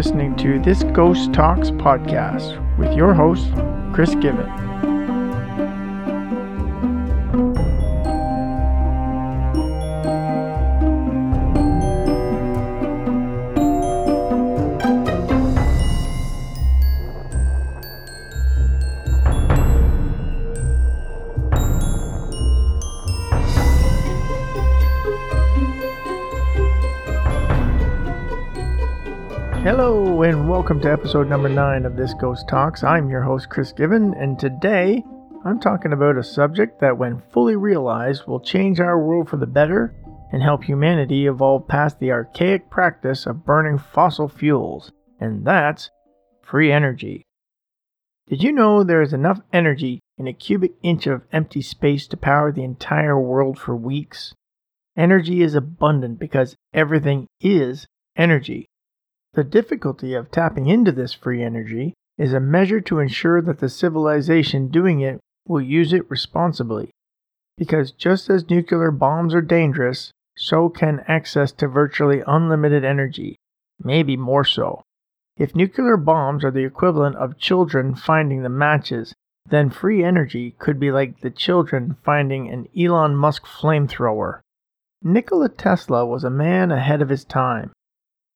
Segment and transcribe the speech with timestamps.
[0.00, 3.52] listening to this Ghost Talks podcast with your host,
[3.92, 4.69] Chris Given.
[29.70, 32.82] Hello, and welcome to episode number nine of This Ghost Talks.
[32.82, 35.04] I'm your host, Chris Given, and today
[35.44, 39.46] I'm talking about a subject that, when fully realized, will change our world for the
[39.46, 39.94] better
[40.32, 45.88] and help humanity evolve past the archaic practice of burning fossil fuels, and that's
[46.42, 47.22] free energy.
[48.26, 52.16] Did you know there is enough energy in a cubic inch of empty space to
[52.16, 54.34] power the entire world for weeks?
[54.96, 58.66] Energy is abundant because everything is energy.
[59.34, 63.68] The difficulty of tapping into this free energy is a measure to ensure that the
[63.68, 66.90] civilization doing it will use it responsibly.
[67.56, 73.36] Because just as nuclear bombs are dangerous, so can access to virtually unlimited energy,
[73.82, 74.82] maybe more so.
[75.36, 79.14] If nuclear bombs are the equivalent of children finding the matches,
[79.48, 84.40] then free energy could be like the children finding an Elon Musk flamethrower.
[85.02, 87.72] Nikola Tesla was a man ahead of his time.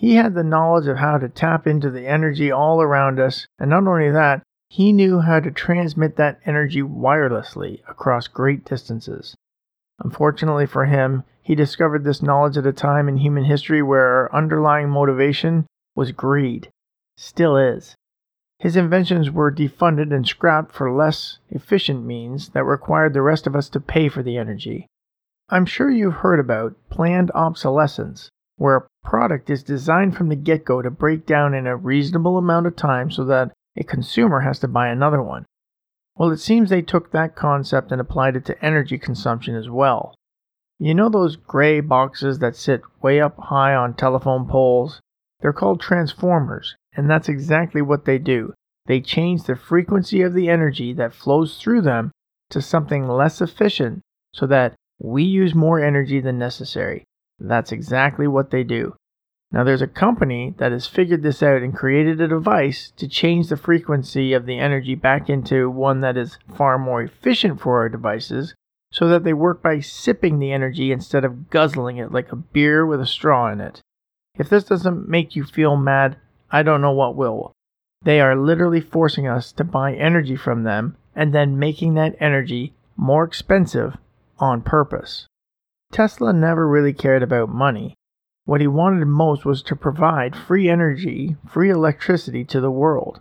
[0.00, 3.68] He had the knowledge of how to tap into the energy all around us, and
[3.68, 9.36] not only that, he knew how to transmit that energy wirelessly across great distances.
[10.02, 14.34] Unfortunately for him, he discovered this knowledge at a time in human history where our
[14.34, 16.70] underlying motivation was greed.
[17.18, 17.94] Still is.
[18.58, 23.54] His inventions were defunded and scrapped for less efficient means that required the rest of
[23.54, 24.86] us to pay for the energy.
[25.50, 30.66] I'm sure you've heard about planned obsolescence, where a product is designed from the get
[30.66, 34.58] go to break down in a reasonable amount of time so that a consumer has
[34.58, 35.46] to buy another one.
[36.14, 40.14] Well, it seems they took that concept and applied it to energy consumption as well.
[40.78, 45.00] You know those gray boxes that sit way up high on telephone poles?
[45.40, 48.52] They're called transformers, and that's exactly what they do.
[48.84, 52.10] They change the frequency of the energy that flows through them
[52.50, 54.02] to something less efficient
[54.34, 57.04] so that we use more energy than necessary.
[57.40, 58.94] That's exactly what they do.
[59.52, 63.48] Now, there's a company that has figured this out and created a device to change
[63.48, 67.88] the frequency of the energy back into one that is far more efficient for our
[67.88, 68.54] devices
[68.92, 72.86] so that they work by sipping the energy instead of guzzling it like a beer
[72.86, 73.80] with a straw in it.
[74.38, 76.16] If this doesn't make you feel mad,
[76.50, 77.52] I don't know what will.
[78.02, 82.74] They are literally forcing us to buy energy from them and then making that energy
[82.96, 83.96] more expensive
[84.38, 85.26] on purpose.
[85.92, 87.94] Tesla never really cared about money.
[88.44, 93.20] What he wanted most was to provide free energy, free electricity to the world.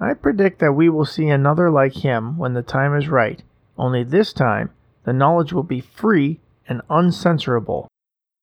[0.00, 3.42] I predict that we will see another like him when the time is right,
[3.76, 4.70] only this time
[5.04, 7.86] the knowledge will be free and uncensorable.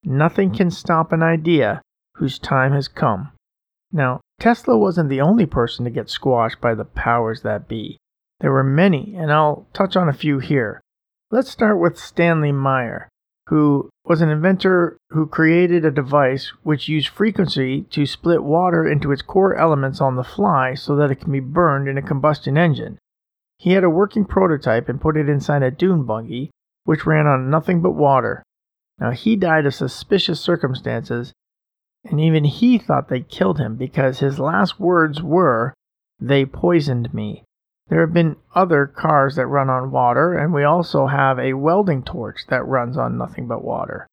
[0.04, 1.82] Nothing can stop an idea
[2.16, 3.32] whose time has come.
[3.92, 7.98] Now, Tesla wasn't the only person to get squashed by the powers that be.
[8.40, 10.80] There were many, and I'll touch on a few here.
[11.30, 13.08] Let's start with Stanley Meyer
[13.48, 19.12] who was an inventor who created a device which used frequency to split water into
[19.12, 22.58] its core elements on the fly so that it can be burned in a combustion
[22.58, 22.98] engine.
[23.58, 26.50] He had a working prototype and put it inside a dune buggy,
[26.84, 28.42] which ran on nothing but water.
[28.98, 31.32] Now, he died of suspicious circumstances,
[32.04, 35.74] and even he thought they killed him because his last words were,
[36.20, 37.44] They poisoned me.
[37.88, 42.02] There have been other cars that run on water, and we also have a welding
[42.02, 44.08] torch that runs on nothing but water.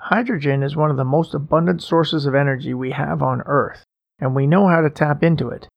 [0.00, 3.84] Hydrogen is one of the most abundant sources of energy we have on Earth,
[4.18, 5.68] and we know how to tap into it.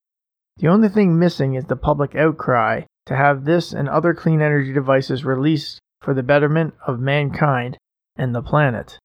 [0.58, 4.74] The only thing missing is the public outcry to have this and other clean energy
[4.74, 7.78] devices released for the betterment of mankind
[8.16, 8.98] and the planet.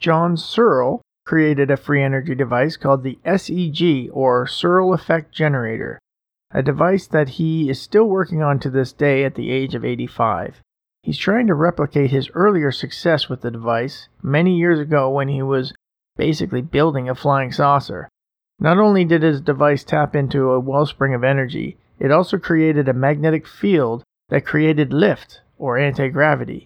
[0.00, 5.98] John Searl created a free energy device called the SEG or Searl Effect Generator
[6.50, 9.84] a device that he is still working on to this day at the age of
[9.84, 10.62] 85.
[11.02, 15.42] He's trying to replicate his earlier success with the device many years ago when he
[15.42, 15.72] was
[16.16, 18.08] basically building a flying saucer.
[18.58, 22.92] Not only did his device tap into a wellspring of energy, it also created a
[22.92, 26.64] magnetic field that created lift, or anti gravity.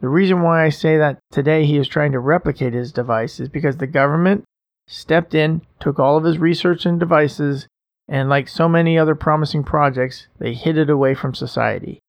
[0.00, 3.48] The reason why I say that today he is trying to replicate his device is
[3.48, 4.44] because the government
[4.86, 7.66] stepped in, took all of his research and devices,
[8.08, 12.00] and like so many other promising projects, they hid it away from society.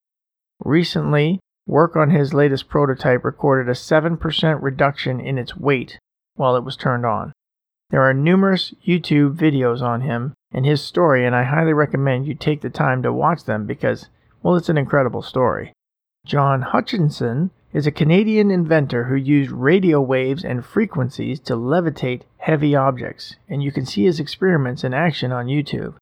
[0.64, 6.00] Recently, work on his latest prototype recorded a 7% reduction in its weight
[6.36, 7.32] while it was turned on.
[7.90, 12.34] There are numerous YouTube videos on him and his story, and I highly recommend you
[12.34, 14.10] take the time to watch them because,
[14.42, 15.72] well, it's an incredible story.
[16.26, 22.74] John Hutchison is a Canadian inventor who used radio waves and frequencies to levitate heavy
[22.74, 25.94] objects, and you can see his experiments in action on YouTube.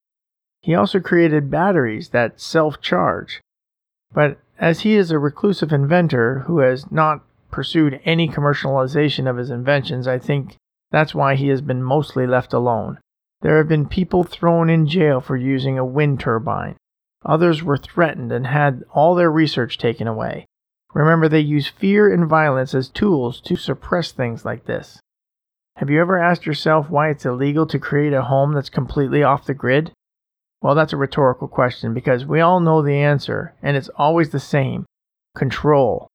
[0.62, 3.42] He also created batteries that self charge.
[4.14, 9.50] But as he is a reclusive inventor who has not pursued any commercialization of his
[9.50, 10.58] inventions, I think
[10.92, 13.00] that's why he has been mostly left alone.
[13.42, 16.76] There have been people thrown in jail for using a wind turbine.
[17.26, 20.46] Others were threatened and had all their research taken away.
[20.94, 25.00] Remember, they use fear and violence as tools to suppress things like this.
[25.78, 29.46] Have you ever asked yourself why it's illegal to create a home that's completely off
[29.46, 29.92] the grid?
[30.62, 34.40] Well, that's a rhetorical question because we all know the answer, and it's always the
[34.40, 34.86] same
[35.36, 36.08] control.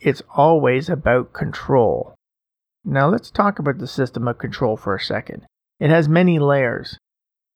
[0.00, 2.14] It's always about control.
[2.84, 5.46] Now, let's talk about the system of control for a second.
[5.78, 6.98] It has many layers.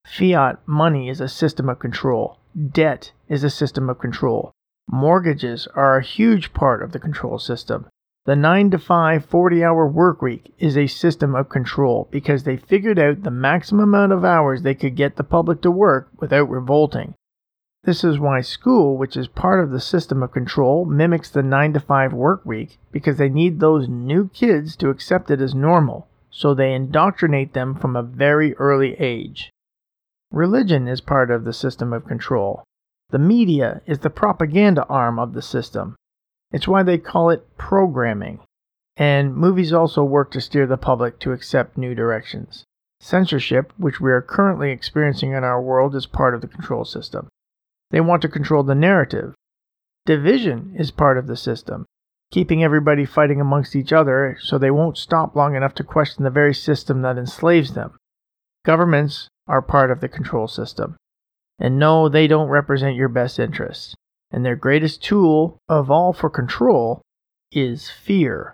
[0.06, 2.38] Fiat money is a system of control,
[2.70, 4.52] debt is a system of control.
[4.88, 7.86] Mortgages are a huge part of the control system.
[8.26, 12.56] The 9 to 5 40 hour work week is a system of control because they
[12.56, 16.48] figured out the maximum amount of hours they could get the public to work without
[16.48, 17.14] revolting.
[17.84, 21.74] This is why school, which is part of the system of control, mimics the 9
[21.74, 26.08] to 5 work week because they need those new kids to accept it as normal,
[26.30, 29.50] so they indoctrinate them from a very early age.
[30.30, 32.64] Religion is part of the system of control.
[33.14, 35.94] The media is the propaganda arm of the system.
[36.50, 38.40] It's why they call it programming.
[38.96, 42.64] And movies also work to steer the public to accept new directions.
[42.98, 47.28] Censorship, which we are currently experiencing in our world, is part of the control system.
[47.92, 49.36] They want to control the narrative.
[50.06, 51.86] Division is part of the system,
[52.32, 56.30] keeping everybody fighting amongst each other so they won't stop long enough to question the
[56.30, 57.96] very system that enslaves them.
[58.64, 60.96] Governments are part of the control system.
[61.58, 63.94] And no, they don't represent your best interests
[64.34, 67.00] and their greatest tool of all for control
[67.52, 68.52] is fear.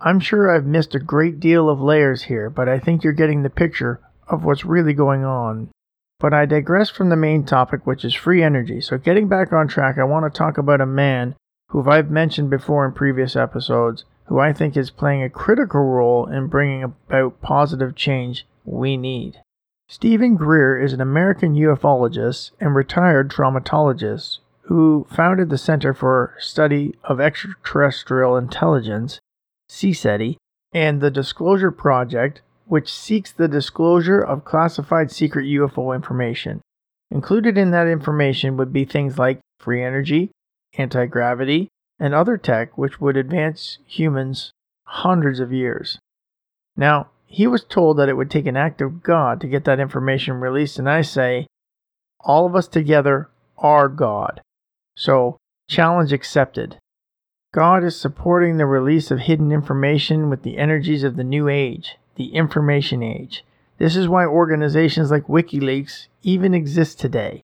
[0.00, 3.44] I'm sure I've missed a great deal of layers here, but I think you're getting
[3.44, 5.70] the picture of what's really going on.
[6.18, 8.80] But I digress from the main topic, which is free energy.
[8.80, 11.36] So, getting back on track, I want to talk about a man
[11.68, 16.26] who I've mentioned before in previous episodes, who I think is playing a critical role
[16.26, 19.38] in bringing about positive change we need.
[19.88, 26.94] Steven Greer is an American ufologist and retired traumatologist who founded the Center for Study
[27.04, 29.20] of Extraterrestrial Intelligence,
[29.70, 30.36] CSETI,
[30.72, 36.62] and the Disclosure Project, which seeks the disclosure of classified secret UFO information.
[37.10, 40.30] Included in that information would be things like free energy,
[40.78, 41.68] anti gravity,
[42.00, 44.50] and other tech which would advance humans
[44.86, 45.98] hundreds of years.
[46.74, 49.80] Now, he was told that it would take an act of God to get that
[49.80, 51.48] information released, and I say,
[52.20, 53.28] all of us together
[53.58, 54.40] are God.
[54.96, 55.36] So,
[55.68, 56.78] challenge accepted.
[57.52, 61.96] God is supporting the release of hidden information with the energies of the new age,
[62.14, 63.44] the information age.
[63.78, 67.42] This is why organizations like WikiLeaks even exist today.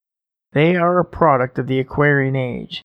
[0.53, 2.83] They are a product of the Aquarian age.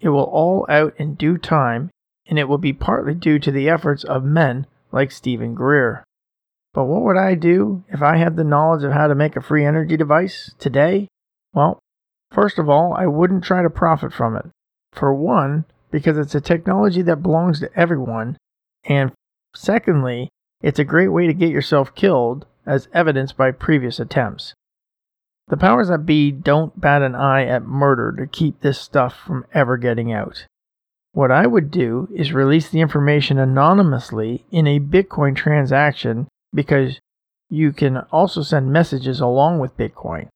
[0.00, 1.88] It will all out in due time,
[2.26, 6.04] and it will be partly due to the efforts of men like Steven Greer.
[6.76, 9.40] But what would I do if I had the knowledge of how to make a
[9.40, 11.08] free energy device today?
[11.52, 11.80] Well,
[12.32, 14.46] First of all, I wouldn't try to profit from it.
[14.92, 18.36] For one, because it's a technology that belongs to everyone,
[18.84, 19.12] and
[19.54, 20.28] secondly,
[20.62, 24.54] it's a great way to get yourself killed, as evidenced by previous attempts.
[25.48, 29.46] The powers that be don't bat an eye at murder to keep this stuff from
[29.54, 30.46] ever getting out.
[31.12, 37.00] What I would do is release the information anonymously in a Bitcoin transaction because
[37.48, 40.28] you can also send messages along with Bitcoin.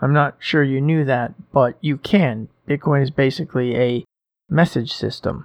[0.00, 2.48] I'm not sure you knew that, but you can.
[2.68, 4.04] Bitcoin is basically a
[4.48, 5.44] message system.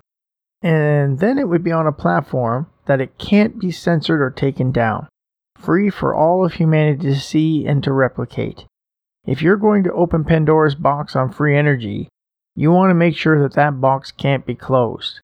[0.61, 4.71] And then it would be on a platform that it can't be censored or taken
[4.71, 5.07] down,
[5.57, 8.65] free for all of humanity to see and to replicate.
[9.25, 12.09] If you're going to open Pandora's box on free energy,
[12.55, 15.19] you want to make sure that that box can't be closed.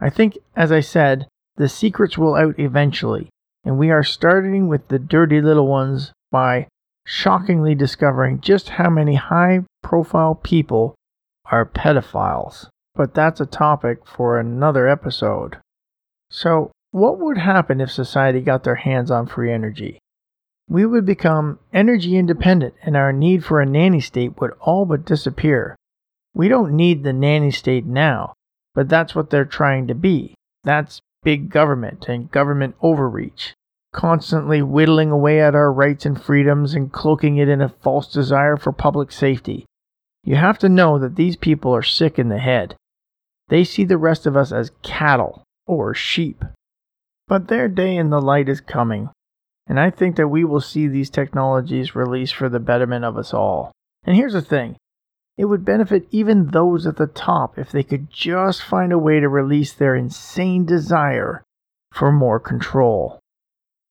[0.00, 3.28] I think, as I said, the secrets will out eventually,
[3.64, 6.66] and we are starting with the dirty little ones by
[7.06, 10.94] shockingly discovering just how many high profile people
[11.46, 12.68] are pedophiles.
[12.94, 15.58] But that's a topic for another episode.
[16.30, 19.98] So, what would happen if society got their hands on free energy?
[20.68, 25.04] We would become energy independent and our need for a nanny state would all but
[25.04, 25.76] disappear.
[26.34, 28.34] We don't need the nanny state now,
[28.74, 30.34] but that's what they're trying to be.
[30.62, 33.54] That's big government and government overreach.
[33.94, 38.56] constantly whittling away at our rights and freedoms and cloaking it in a false desire
[38.56, 39.64] for public safety.
[40.24, 42.74] You have to know that these people are sick in the head.
[43.48, 46.44] They see the rest of us as cattle or sheep.
[47.28, 49.10] But their day in the light is coming,
[49.66, 53.32] and I think that we will see these technologies released for the betterment of us
[53.32, 53.72] all.
[54.04, 54.76] And here's the thing
[55.36, 59.20] it would benefit even those at the top if they could just find a way
[59.20, 61.42] to release their insane desire
[61.92, 63.18] for more control.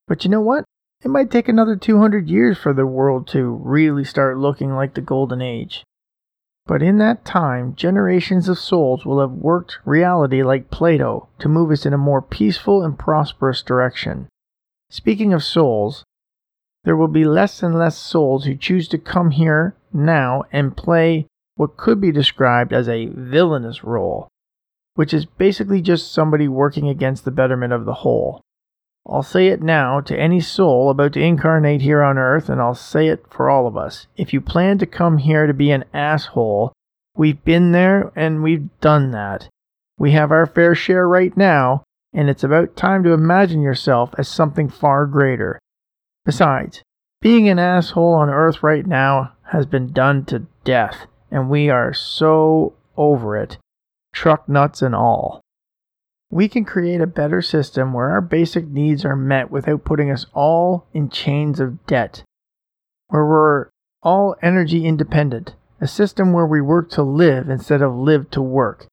[0.08, 0.66] But you know what?
[1.04, 5.02] It might take another 200 years for the world to really start looking like the
[5.02, 5.84] Golden Age.
[6.66, 11.72] But in that time, generations of souls will have worked reality like Play-Doh to move
[11.72, 14.30] us in a more peaceful and prosperous direction.
[14.90, 16.06] Speaking of souls,
[16.86, 21.28] there will be less and less souls who choose to come here now and play
[21.56, 24.28] what could be described as a villainous role,
[24.96, 28.42] which is basically just somebody working against the betterment of the whole.
[29.06, 32.74] I'll say it now to any soul about to incarnate here on earth, and I'll
[32.74, 34.08] say it for all of us.
[34.16, 36.72] If you plan to come here to be an asshole,
[37.16, 39.50] we've been there and we've done that.
[39.98, 41.84] We have our fair share right now,
[42.14, 45.60] and it's about time to imagine yourself as something far greater.
[46.26, 46.82] Besides,
[47.22, 51.94] being an asshole on earth right now has been done to death, and we are
[51.94, 53.58] so over it,
[54.14, 55.44] truck nuts and all
[56.34, 60.26] we can create a better system where our basic needs are met without putting us
[60.34, 62.24] all in chains of debt,
[63.10, 63.70] where we're
[64.02, 68.88] all energy independent, a system where we work to live instead of live to work.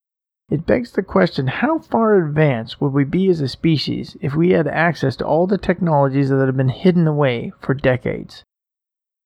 [0.50, 4.50] It begs the question how far advanced would we be as a species if we
[4.50, 8.44] had access to all the technologies that have been hidden away for decades?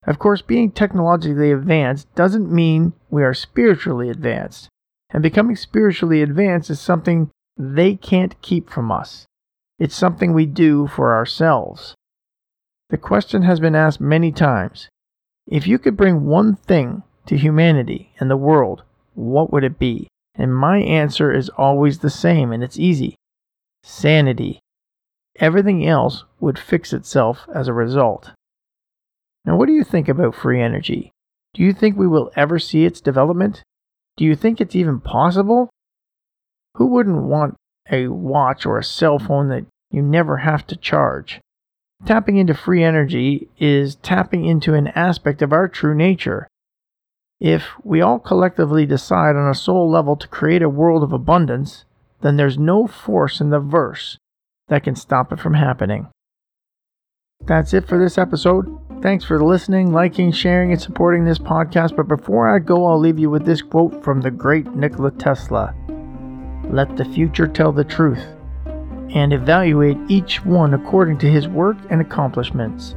[0.07, 4.69] Of course, being technologically advanced doesn't mean we are spiritually advanced,
[5.11, 9.27] and becoming spiritually advanced is something they can't keep from us.
[9.79, 11.95] It's something we do for ourselves.
[12.91, 14.89] The question has been asked many times
[15.47, 18.83] if you could bring one thing to humanity and the world,
[19.15, 20.09] what would it be?
[20.35, 23.17] And my answer is always the same, and it's easy
[23.85, 24.61] sanity.
[25.37, 28.33] Everything else would fix itself as a result.
[29.45, 31.13] Now, what do you think about free energy?
[31.53, 33.63] Do you think we will ever see its development?
[34.17, 35.71] Do you think it's even possible?
[36.77, 37.57] Who wouldn't want
[37.91, 41.41] a watch or a cell phone that you never have to charge?
[42.07, 46.49] Tapping into free energy is tapping into an aspect of our true nature.
[47.41, 51.85] If we all collectively decide on a soul level to create a world of abundance,
[52.21, 54.19] then there's no force in the verse
[54.69, 56.09] that can stop it from happening.
[57.41, 58.79] That's it for this episode.
[59.05, 61.95] Thanks for listening, liking, sharing, and supporting this podcast.
[61.95, 65.75] But before I go, I'll leave you with this quote from the great Nikola Tesla.
[66.71, 68.25] Let the future tell the truth,
[69.15, 72.95] and evaluate each one according to his work and accomplishments.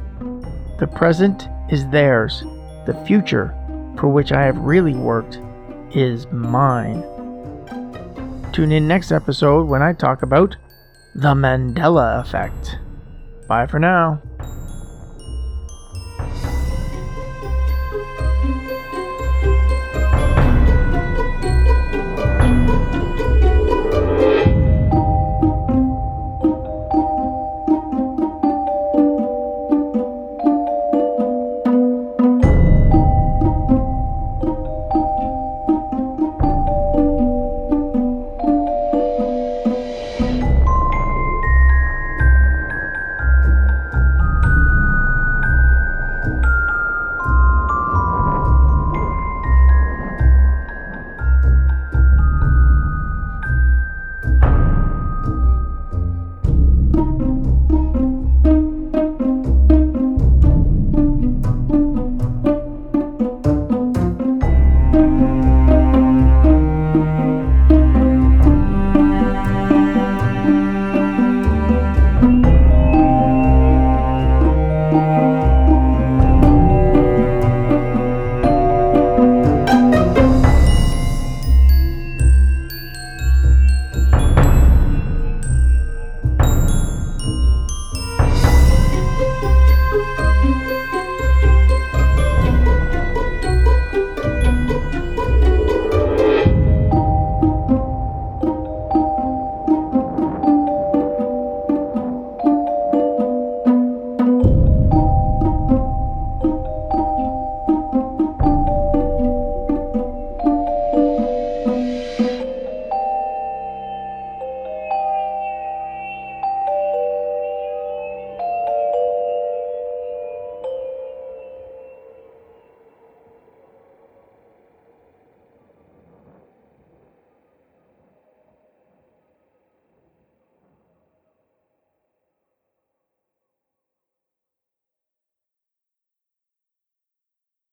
[0.78, 2.40] The present is theirs,
[2.86, 3.54] the future,
[3.98, 5.42] for which I have really worked,
[5.94, 7.02] is mine.
[8.54, 10.56] Tune in next episode when I talk about
[11.14, 12.78] the Mandela Effect.
[13.46, 14.22] Bye for now.